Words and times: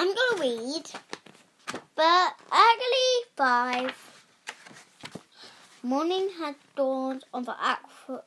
I'm 0.00 0.14
gonna 0.14 0.40
read 0.40 0.90
but 1.96 2.36
Ugly 2.52 3.10
5. 3.34 3.92
Morning 5.82 6.30
had 6.38 6.54
dawned 6.76 7.24
on 7.34 7.42
the 7.42 7.56
aqua, 7.60 8.22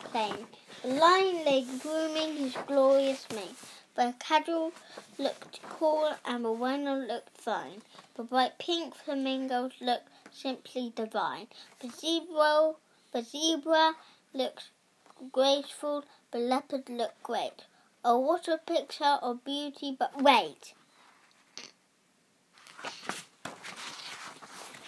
plain. 0.00 0.46
The 0.82 0.88
lion 0.88 1.44
lay 1.44 1.64
grooming 1.78 2.38
his 2.38 2.56
glorious 2.66 3.24
mane. 3.32 3.54
The 3.94 4.12
cattle 4.18 4.72
looked 5.16 5.60
cool 5.68 6.12
and 6.24 6.44
the 6.44 6.50
rhino 6.50 6.96
looked 6.96 7.38
fine. 7.38 7.82
The 8.16 8.24
bright 8.24 8.58
pink 8.58 8.96
flamingos 8.96 9.74
looked 9.80 10.08
simply 10.32 10.92
divine. 10.96 11.46
The 11.78 11.88
zebra, 11.88 12.72
the 13.12 13.22
zebra 13.22 13.94
looked 14.34 14.70
graceful. 15.30 16.04
The 16.32 16.38
leopard 16.38 16.88
looked 16.88 17.22
great. 17.22 17.62
Oh, 18.02 18.18
what 18.18 18.48
a 18.48 18.56
picture 18.56 19.18
of 19.20 19.44
beauty! 19.44 19.94
But 19.98 20.22
wait. 20.22 20.72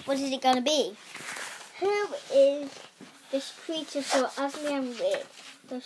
What 0.07 0.19
is 0.19 0.33
it 0.33 0.41
going 0.41 0.57
to 0.57 0.63
be? 0.63 0.97
Who 1.81 2.07
is 2.33 2.71
this 3.31 3.53
creature 3.65 4.03
so 4.03 4.31
ugly 4.39 4.73
and 4.73 4.99
weird? 4.99 5.27
The 5.69 5.83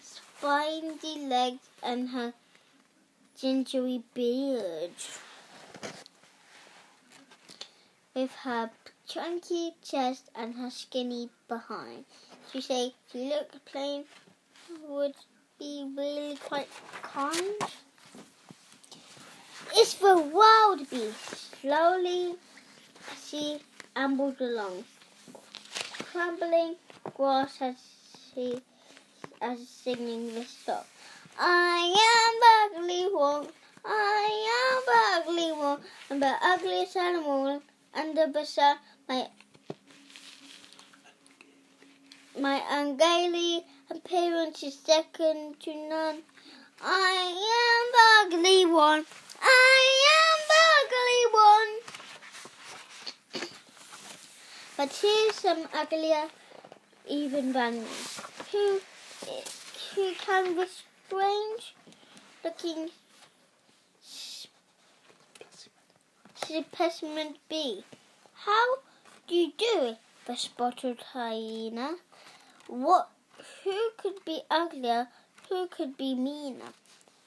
spiny 0.00 1.26
legs 1.26 1.68
and 1.82 2.08
her 2.08 2.32
gingery 3.38 4.02
beard. 4.14 4.92
With 8.14 8.32
her 8.44 8.70
chunky 9.06 9.74
chest 9.84 10.30
and 10.34 10.54
her 10.54 10.70
skinny 10.70 11.28
behind. 11.48 12.06
To 12.52 12.62
say 12.62 12.94
she 13.12 13.28
looked 13.28 13.62
plain 13.66 14.04
would 14.88 15.14
be 15.60 15.86
really 15.94 16.36
quite 16.36 16.68
kind. 17.02 17.60
It's 19.76 19.94
the 19.94 20.16
wildebeest. 20.18 21.60
Slowly 21.60 22.36
she 23.26 23.60
ambled 23.94 24.40
along, 24.40 24.84
crumbling 26.10 26.76
grass 27.14 27.58
as 27.60 27.76
she 28.32 28.62
as 29.42 29.68
singing 29.68 30.34
this 30.34 30.48
song. 30.64 30.84
I 31.38 31.92
am 32.14 32.80
ugly 32.80 33.04
one. 33.12 33.48
I 33.84 34.24
am 34.60 35.20
ugly 35.20 35.52
one. 35.52 35.80
I'm 36.10 36.20
the 36.20 36.34
ugliest 36.42 36.96
animal 36.96 37.62
under 37.94 38.26
the 38.32 38.46
sun. 38.46 38.78
My 39.06 39.28
my 42.38 42.62
ungainly 42.70 43.66
appearance 43.90 44.62
is 44.62 44.78
second 44.78 45.58
to 45.60 45.74
none. 45.88 46.22
I 46.82 47.34
am 47.60 48.32
ugly 48.32 48.64
one. 48.64 49.04
I 49.42 49.78
am 50.20 50.40
ugly 50.78 51.22
one. 51.48 51.72
But 54.76 54.90
here's 54.96 55.34
some 55.34 55.68
uglier 55.74 56.28
even 57.08 57.52
me. 57.52 57.84
Who, 58.52 58.80
who 59.94 60.14
can 60.14 60.56
the 60.56 60.66
strange 60.66 61.74
looking 62.44 62.90
specimen 66.34 67.36
be? 67.48 67.84
How 68.34 68.76
do 69.26 69.34
you 69.34 69.52
do 69.58 69.82
it? 69.82 69.98
The 70.26 70.36
spotted 70.36 71.02
hyena. 71.12 71.96
What? 72.68 73.10
Who 73.64 73.90
could 73.96 74.24
be 74.24 74.42
uglier? 74.50 75.08
Who 75.48 75.66
could 75.66 75.96
be 75.96 76.14
meaner? 76.14 76.72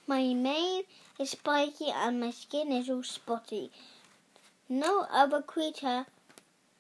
My 0.08 0.34
mane 0.34 0.84
is 1.20 1.32
spiky 1.32 1.90
and 1.92 2.20
my 2.20 2.32
skin 2.32 2.72
is 2.72 2.90
all 2.90 3.04
spotty. 3.04 3.72
No 4.68 5.06
other 5.12 5.42
creature 5.42 6.06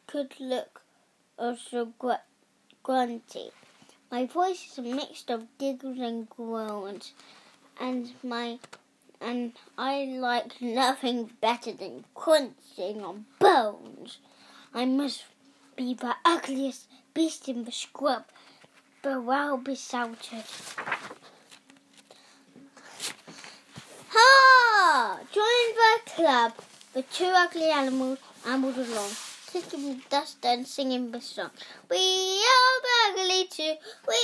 could 0.07 0.39
look 0.39 0.81
so 1.37 1.93
gr- 1.99 2.25
grunty. 2.81 3.51
My 4.11 4.25
voice 4.25 4.71
is 4.71 4.77
a 4.77 4.81
mix 4.81 5.23
of 5.27 5.47
giggles 5.57 5.99
and 5.99 6.29
groans, 6.29 7.13
and 7.79 8.13
my 8.23 8.59
and 9.19 9.53
I 9.77 10.05
like 10.05 10.61
nothing 10.61 11.31
better 11.41 11.71
than 11.71 12.05
crunching 12.13 13.03
on 13.03 13.25
bones. 13.39 14.17
I 14.73 14.85
must 14.85 15.23
be 15.75 15.93
the 15.93 16.15
ugliest 16.25 16.87
beast 17.13 17.47
in 17.47 17.63
the 17.63 17.71
scrub, 17.71 18.25
but 19.03 19.21
well 19.21 19.57
be 19.57 19.71
besouted. 19.71 20.45
Ha! 24.09 25.19
Join 25.31 25.65
the 25.81 26.11
club. 26.11 26.53
The 26.93 27.01
two 27.01 27.31
ugly 27.35 27.69
animals 27.69 28.19
ambled 28.45 28.77
along, 28.77 29.09
kicking 29.51 30.01
dust 30.09 30.45
and 30.45 30.65
singing 30.65 31.11
the 31.11 31.19
song. 31.19 31.51
We 31.89 31.97
are 31.97 33.11
ugly 33.11 33.45
too. 33.49 33.73
We 34.07 34.21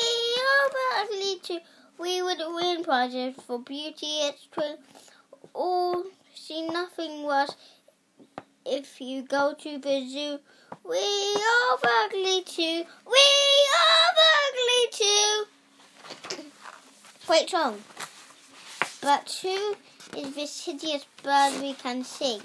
are 0.47 1.03
ugly 1.03 1.39
too. 1.43 1.59
We 1.97 2.21
would 2.21 2.39
win 2.39 2.83
prizes 2.83 3.35
for 3.45 3.59
beauty. 3.59 4.21
It's 4.27 4.47
true. 4.49 4.77
Or 5.53 6.03
see 6.33 6.67
nothing 6.67 7.23
worse 7.23 7.53
if 8.69 9.01
you 9.01 9.23
go 9.23 9.53
to 9.53 9.77
the 9.79 10.07
zoo. 10.07 10.39
We 10.83 10.97
are 10.97 11.79
ugly 12.05 12.43
too. 12.43 12.83
We 13.05 13.25
are 13.81 14.11
ugly 14.45 14.83
too. 14.91 15.45
Great 17.25 17.49
song. 17.49 17.79
But 19.01 19.39
who 19.41 19.75
is 20.15 20.35
this 20.35 20.65
hideous 20.65 21.05
bird 21.23 21.61
we 21.61 21.73
can 21.73 22.03
see? 22.03 22.41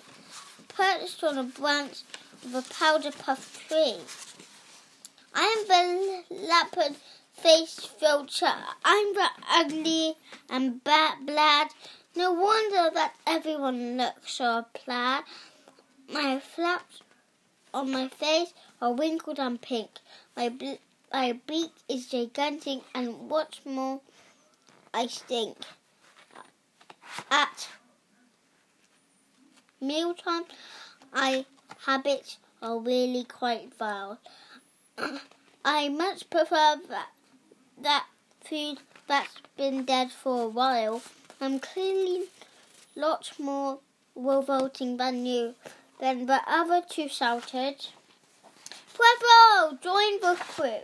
Perched 0.69 1.23
on 1.23 1.39
a 1.39 1.45
branch 1.45 2.03
of 2.45 2.55
a 2.55 2.63
powder 2.63 3.11
puff 3.11 3.67
tree. 3.69 3.97
I 5.35 5.45
am 5.45 5.67
the 5.69 6.47
lappet 6.47 6.97
faced 7.33 7.99
vulture. 8.01 8.65
I'm 8.85 9.15
the 9.15 9.29
ugly 9.51 10.15
and 10.49 10.83
bad 10.83 11.27
blad. 11.27 11.69
No 12.17 12.33
wonder 12.33 12.91
that 12.95 13.15
everyone 13.27 13.97
looks 13.99 14.35
so 14.35 14.65
plaid. 14.73 15.25
My 16.15 16.39
flaps 16.39 17.01
on 17.73 17.91
my 17.91 18.07
face 18.07 18.55
are 18.81 18.95
wrinkled 18.95 19.41
and 19.41 19.61
pink. 19.61 19.91
My, 20.37 20.53
my 21.13 21.33
beak 21.45 21.73
is 21.89 22.07
gigantic, 22.07 22.83
and 22.95 23.29
what's 23.29 23.67
more, 23.67 24.01
I 24.93 25.09
stink 25.09 25.57
at 27.33 27.69
mealtime, 29.81 30.45
I 31.13 31.47
habits 31.85 32.39
are 32.63 32.79
really 32.79 33.25
quite 33.25 33.75
vile. 33.75 34.21
I 35.65 35.89
much 35.89 36.31
prefer 36.31 36.77
that 36.91 37.09
that 37.83 38.07
food 38.45 38.79
that's 39.09 39.43
been 39.57 39.85
dead 39.85 40.13
for 40.13 40.45
a 40.45 40.49
while. 40.49 41.03
I'm 41.41 41.59
clearly 41.59 42.27
lots 42.95 43.41
more 43.41 43.81
revolting 44.15 44.97
than 44.97 45.27
you. 45.27 45.57
Then 46.01 46.27
the 46.27 46.41
other 46.47 46.83
two 46.89 47.09
shouted, 47.09 47.87
Pueblo, 48.95 49.79
Join 49.81 50.21
the 50.21 50.37
crew. 50.39 50.81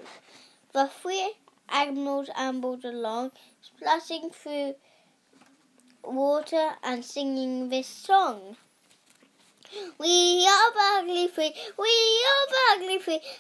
The 0.73 0.89
three 0.89 1.35
animals 1.69 2.31
ambled 2.37 2.85
along, 2.85 3.33
splashing 3.61 4.31
through 4.31 4.77
water 6.05 6.71
and 6.83 7.05
singing 7.05 7.69
this 7.69 7.87
song. 7.87 8.57
We 9.99 10.47
are 10.47 11.29
free, 11.29 11.55
we 11.79 12.25
are 12.31 12.47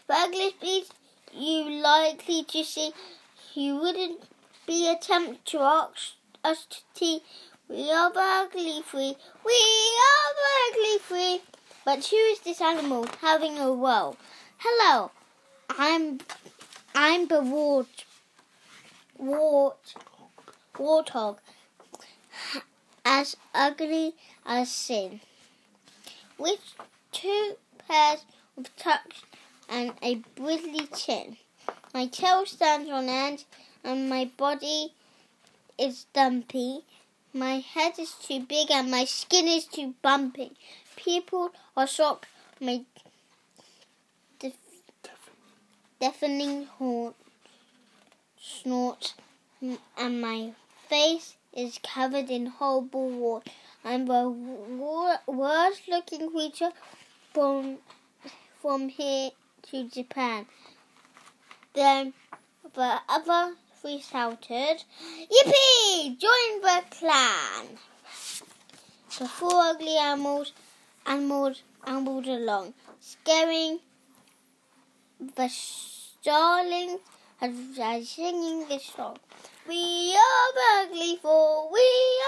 the 0.06 0.14
ugliest 0.14 0.60
beast 0.60 0.92
you 1.32 1.70
likely 1.70 2.44
to 2.44 2.64
see. 2.64 2.92
You 3.54 3.76
wouldn't 3.76 4.22
be 4.66 4.88
a 4.88 4.96
tempt 4.96 5.46
to 5.46 5.60
ask 5.60 6.14
us 6.44 6.66
to 6.66 6.78
tea. 6.94 7.22
We 7.68 7.90
are 7.90 8.12
free, 8.50 9.16
we 9.44 9.60
are 10.06 10.98
free. 11.00 11.40
But 11.84 12.04
who 12.06 12.16
is 12.16 12.40
this 12.40 12.60
animal 12.60 13.06
having 13.22 13.58
a 13.58 13.70
row? 13.70 14.16
Hello, 14.58 15.10
I'm 15.70 16.20
I'm 16.94 17.26
the 17.28 17.40
wart 17.40 18.04
wart 19.16 19.94
warthog 20.74 21.38
as 23.04 23.34
ugly 23.54 24.14
as 24.44 24.70
sin, 24.70 25.20
with 26.36 26.74
two 27.12 27.56
pairs 27.88 28.26
of 28.58 28.76
tucks 28.76 29.22
and 29.66 29.94
a 30.02 30.16
bristly 30.34 30.86
chin. 30.86 31.38
My 31.94 32.06
tail 32.06 32.44
stands 32.44 32.90
on 32.90 33.08
end, 33.08 33.44
and 33.82 34.10
my 34.10 34.30
body 34.36 34.92
is 35.78 36.04
dumpy. 36.12 36.84
My 37.32 37.60
head 37.60 37.98
is 37.98 38.12
too 38.14 38.40
big, 38.40 38.72
and 38.72 38.90
my 38.90 39.04
skin 39.04 39.46
is 39.46 39.64
too 39.64 39.94
bumpy. 40.02 40.50
People 40.96 41.52
are 41.76 41.86
shocked. 41.86 42.26
My 42.60 42.84
def- 44.40 44.56
deafening 46.00 46.66
horn 46.66 47.14
snort, 48.36 49.14
and 49.96 50.20
my 50.20 50.54
face 50.88 51.36
is 51.52 51.78
covered 51.82 52.30
in 52.30 52.46
horrible 52.46 53.08
wart. 53.10 53.48
I'm 53.84 54.06
the 54.06 54.28
worst 55.26 55.82
looking 55.88 56.30
creature 56.30 56.72
from 57.32 57.78
from 58.60 58.88
here 58.88 59.30
to 59.70 59.88
Japan. 59.88 60.46
Then 61.74 62.12
the 62.74 63.00
other 63.08 63.54
three 63.80 64.00
shouted, 64.00 64.84
Yippee! 65.32 66.18
Join 66.18 66.60
the 66.60 66.82
clan! 66.90 67.78
The 69.18 69.26
four 69.26 69.54
ugly 69.54 69.96
animals 69.96 70.52
animals 71.06 71.62
ambled 71.86 72.26
along, 72.26 72.74
scaring 73.00 73.80
the 75.36 75.48
starlings 75.48 77.00
as 77.40 78.08
singing 78.08 78.68
this 78.68 78.84
song. 78.84 79.18
We 79.66 80.14
are 80.14 80.82
ugly 80.82 81.18
four, 81.22 81.72
we 81.72 81.80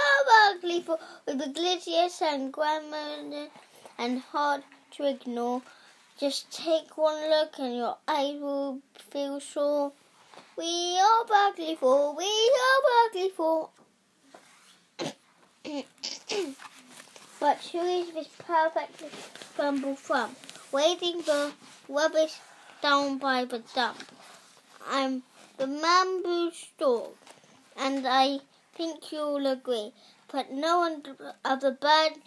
are 0.05 0.55
ugly 0.55 0.81
four, 0.81 0.99
with 1.27 1.39
the 1.39 1.47
glitziest 1.47 2.23
and 2.23 2.53
grandmother 2.53 3.49
and 3.99 4.21
hard 4.21 4.63
to 4.93 5.09
ignore. 5.09 5.63
Just 6.19 6.51
take 6.51 6.97
one 6.97 7.29
look 7.29 7.59
and 7.59 7.77
your 7.77 7.99
eyes 8.09 8.41
will 8.41 8.81
feel 9.11 9.41
sore. 9.41 9.93
We 10.55 10.99
are 10.99 11.25
four, 11.79 12.15
we 12.15 12.25
are 12.25 13.29
four. 13.35 13.71
but 17.41 17.59
who 17.73 17.79
is 17.79 18.13
this 18.13 18.29
perfectly 18.39 19.09
crumbled 19.57 19.99
from? 19.99 20.37
Waiting 20.71 21.23
for 21.23 21.53
rubbish 21.89 22.35
down 22.83 23.17
by 23.17 23.47
the 23.47 23.61
dump. 23.75 24.05
I'm 24.87 25.23
the 25.57 25.67
marabou 25.67 26.51
stork, 26.51 27.17
and 27.75 28.07
I 28.07 28.41
think 28.75 29.11
you'll 29.11 29.47
agree. 29.47 29.95
But 30.31 30.51
no 30.51 30.81
one 30.81 31.03
other 31.45 31.71
bird 31.71 32.21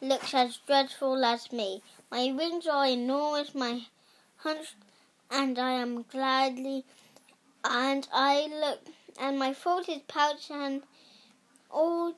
looks 0.00 0.34
as 0.34 0.58
dreadful 0.68 1.24
as 1.24 1.50
me. 1.50 1.82
My 2.12 2.30
wings 2.30 2.68
are 2.68 2.86
enormous, 2.86 3.56
my 3.56 3.86
hunch, 4.36 4.74
and 5.30 5.58
I 5.58 5.72
am 5.72 6.02
gladly, 6.02 6.84
and 7.64 8.08
I 8.12 8.46
look, 8.46 8.80
and 9.18 9.38
my 9.38 9.52
throat 9.52 9.88
is 9.88 10.02
pouched 10.08 10.50
and 10.50 10.82
all 11.70 12.14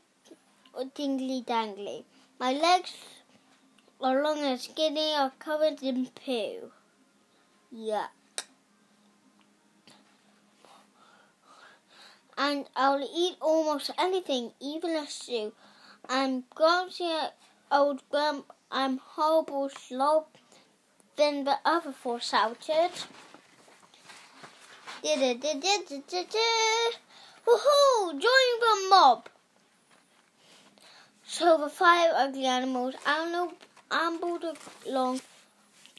dingly 0.94 1.42
dangly. 1.42 2.04
My 2.38 2.52
legs 2.52 2.94
are 4.00 4.22
long 4.22 4.38
and 4.40 4.60
skinny, 4.60 5.14
are 5.14 5.32
covered 5.38 5.82
in 5.82 6.06
poo. 6.06 6.72
Yeah. 7.70 8.08
and 12.36 12.66
I'll 12.74 13.08
eat 13.16 13.36
almost 13.40 13.90
anything, 13.98 14.52
even 14.60 14.90
a 14.90 15.06
stew. 15.06 15.52
I'm 16.08 16.44
grumpy 16.54 17.10
old 17.70 18.02
grump. 18.10 18.52
I'm 18.70 18.98
horrible 18.98 19.68
slob. 19.68 20.26
Then 21.16 21.44
the 21.44 21.58
other 21.64 21.92
four 21.92 22.20
shouted. 22.20 22.90
Woohoo! 27.46 28.12
Join 28.12 28.52
the 28.60 28.86
mob! 28.88 29.28
So 31.26 31.58
the 31.58 31.68
five 31.68 32.10
ugly 32.14 32.46
animals 32.46 32.94
ambled 33.90 34.44
along, 34.86 35.20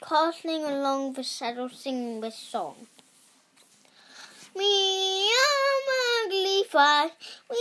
castling 0.02 0.66
along 0.66 1.14
the 1.14 1.24
saddle, 1.24 1.70
singing 1.70 2.22
this 2.22 2.36
song. 2.36 2.88
We 4.56 5.32
are 5.32 6.26
ugly 6.26 6.64
five. 6.64 7.12
We 7.48 7.58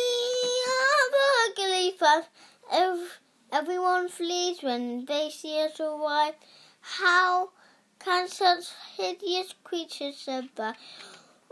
are 0.72 1.10
ugly 1.50 1.90
five. 1.98 2.24
Ev- 2.72 3.20
everyone 3.52 4.08
flees 4.08 4.62
when 4.62 5.04
they 5.04 5.28
see 5.28 5.60
us 5.60 5.78
arrive. 5.78 6.36
How 6.80 7.50
can 7.98 8.28
such 8.28 8.64
hideous 8.96 9.54
creatures 9.62 10.16
survive? 10.16 10.76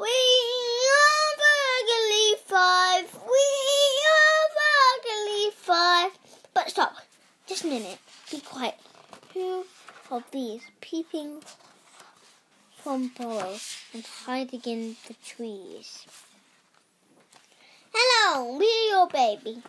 We 0.02 0.08
are 0.08 1.32
ugly 1.78 2.28
five. 2.44 3.06
We 3.14 3.46
are 4.18 4.46
ugly 4.90 5.50
five. 5.54 6.10
But 6.52 6.70
stop. 6.70 6.96
Just 7.46 7.62
a 7.62 7.68
minute. 7.68 7.98
Be 8.30 8.40
quiet. 8.40 8.74
Who 9.32 9.64
of 10.10 10.24
these 10.32 10.62
peeping 10.80 11.40
from 12.82 13.12
below 13.16 13.54
and 13.94 14.04
hiding 14.04 14.62
in 14.64 14.96
the 15.06 15.14
trees. 15.24 16.04
Hello, 17.94 18.58
we're 18.58 18.90
your 18.90 19.06
baby. 19.06 19.62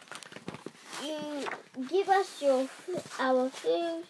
You 1.04 1.46
give 1.88 2.10
us 2.10 2.42
your 2.42 2.68
our 3.20 3.50
food 3.50 4.04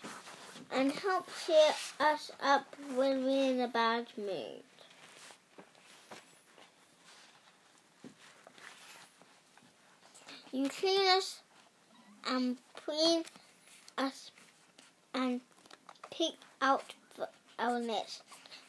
and 0.71 0.91
help 0.93 1.27
cheer 1.45 1.73
us 1.99 2.31
up 2.41 2.65
when 2.95 3.25
we're 3.25 3.51
in 3.51 3.59
a 3.59 3.67
bad 3.67 4.07
mood. 4.17 4.63
You 10.53 10.69
clean 10.69 11.07
us 11.17 11.41
and 12.25 12.57
clean 12.75 13.23
us 13.97 14.31
and 15.13 15.41
pick 16.11 16.35
out 16.61 16.93
our 17.57 17.79
nest 17.79 18.21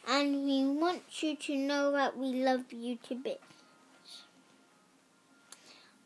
and 0.07 0.45
we 0.45 0.65
want 0.65 1.03
you 1.23 1.37
to 1.37 1.57
know 1.57 1.93
that 1.93 2.17
we 2.17 2.29
love 2.45 2.73
you 2.73 2.99
to 3.09 3.15
bits. 3.15 4.25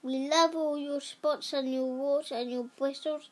We 0.03 0.29
love 0.29 0.55
all 0.55 0.79
your 0.79 1.01
spots 1.01 1.53
and 1.53 1.73
your 1.73 1.87
warts 1.87 2.31
and 2.31 2.51
your 2.51 2.67
bristles, 2.77 3.29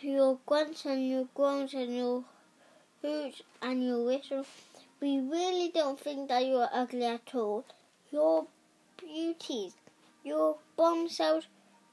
your 0.00 0.38
grunts 0.46 0.84
and 0.84 1.08
your 1.08 1.26
groans 1.34 1.74
and 1.74 1.96
your 1.96 2.24
hoots 3.02 3.42
and 3.60 3.84
your 3.84 4.04
whistles. 4.04 4.46
We 5.00 5.18
really 5.18 5.70
don't 5.74 5.98
think 5.98 6.28
that 6.28 6.46
you're 6.46 6.68
ugly 6.72 7.04
at 7.04 7.34
all. 7.34 7.64
Your 8.12 8.46
beauties, 8.96 9.74
your 10.24 10.56
bombshells, 10.76 11.46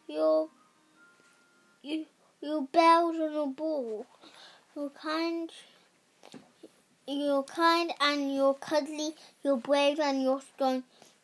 your 0.07 0.49
you, 1.81 2.05
your 2.41 2.63
bells 2.63 3.15
and 3.15 3.33
your 3.33 3.47
balls, 3.47 4.05
your 4.75 4.89
kind 4.89 5.51
you're 7.07 7.43
kind 7.43 7.91
and 7.99 8.35
you're 8.35 8.53
cuddly, 8.53 9.15
you're 9.43 9.57
brave 9.57 9.99
and 9.99 10.21
you're 10.21 10.41
strong. 10.41 10.83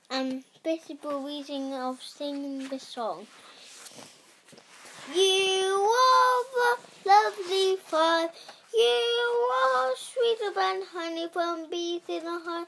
And 0.10 0.44
this 0.64 0.90
is 0.90 0.98
the 1.02 1.16
reason 1.16 1.74
of 1.74 2.02
singing 2.02 2.68
the 2.70 2.80
song. 2.80 3.28
You 5.14 5.92
are 6.02 6.44
the 6.56 7.10
lovely 7.10 7.76
five. 7.86 8.30
You 8.74 9.50
are 9.64 9.94
sweeter 9.96 10.54
than 10.56 10.82
honey 10.92 11.28
from 11.32 11.70
bees 11.70 12.02
in 12.08 12.26
a 12.26 12.40
hive. 12.40 12.68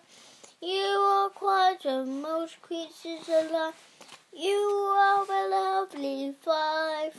You 0.61 0.75
are 0.75 1.29
quite 1.29 1.77
the 1.83 2.05
most 2.05 2.61
creatures 2.61 3.27
alive. 3.27 3.73
You 4.33 4.93
are 4.97 5.25
the 5.25 5.47
lovely 5.49 6.35
five. 6.41 7.15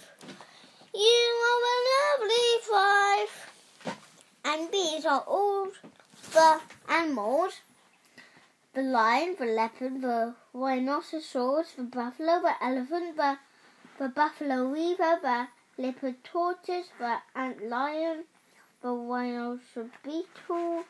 You 0.95 1.45
are 1.49 1.61
the 1.67 1.79
lovely 1.95 2.49
five 2.71 3.49
and 4.45 4.73
these 4.73 5.05
are 5.05 5.25
all 5.27 5.69
the 6.33 6.61
animals 6.89 7.61
the 8.75 8.83
lion, 8.83 9.35
the 9.39 9.47
leopard, 9.47 10.01
the 10.03 10.35
rhinoceros, 10.53 11.73
the 11.77 11.83
buffalo, 11.83 12.41
the 12.41 12.53
elephant, 12.63 13.17
the, 13.17 13.37
the 13.99 14.09
buffalo 14.09 14.69
weaver, 14.69 15.19
the 15.21 15.49
leopard 15.83 16.23
tortoise, 16.23 16.87
the 17.01 17.17
ant 17.35 17.69
lion, 17.69 18.25
the 18.83 18.91
rhinoceros 18.91 19.91
beetle, 20.05 20.85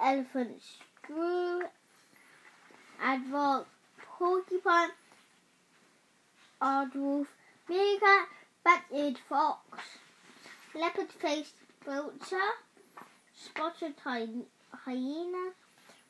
elephant 0.00 0.62
shrew, 1.04 1.62
aardvark 3.02 3.64
porcupine, 3.98 4.90
aardwolf, 6.60 7.26
meerkat, 7.68 8.28
bat-eared 8.64 9.18
fox, 9.28 9.60
lappet-faced 10.74 11.54
vulture, 11.84 12.52
spotted 13.34 13.94
hyena, 14.04 15.52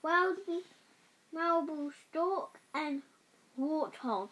wild 0.03 0.37
wildy 0.47 0.63
marabou 1.33 1.93
stork, 2.09 2.59
and 2.75 3.03
warthog. 3.59 4.31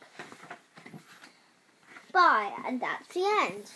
Bye, 2.12 2.52
and 2.66 2.80
that's 2.80 3.08
the 3.14 3.24
end. 3.24 3.70